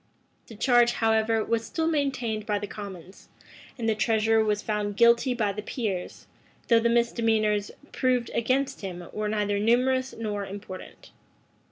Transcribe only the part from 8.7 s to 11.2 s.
him were neither numerous nor important.